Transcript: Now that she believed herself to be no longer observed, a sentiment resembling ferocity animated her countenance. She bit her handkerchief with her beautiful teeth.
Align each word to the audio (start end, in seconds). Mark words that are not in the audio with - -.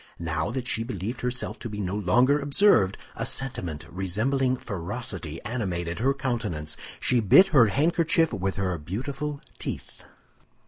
Now 0.17 0.49
that 0.49 0.67
she 0.67 0.81
believed 0.83 1.21
herself 1.21 1.59
to 1.59 1.69
be 1.69 1.79
no 1.79 1.95
longer 1.95 2.39
observed, 2.39 2.97
a 3.15 3.23
sentiment 3.23 3.85
resembling 3.87 4.57
ferocity 4.57 5.39
animated 5.43 5.99
her 5.99 6.15
countenance. 6.15 6.75
She 6.99 7.19
bit 7.19 7.49
her 7.49 7.67
handkerchief 7.67 8.33
with 8.33 8.55
her 8.55 8.75
beautiful 8.79 9.41
teeth. 9.59 10.01